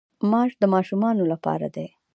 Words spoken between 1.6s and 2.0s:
دي.